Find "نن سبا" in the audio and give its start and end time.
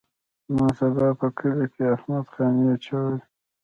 0.55-1.07